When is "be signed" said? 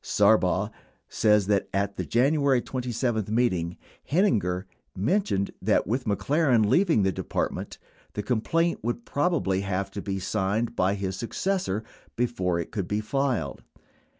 10.01-10.75